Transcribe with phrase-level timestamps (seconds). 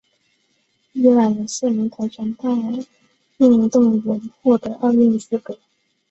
[0.95, 2.49] 伊朗有四名跆拳道
[3.37, 5.59] 运动员获得奥运资格。